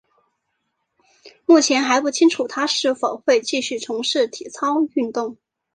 [1.45, 5.37] 目前还不清楚她是否会继续从事体操运动。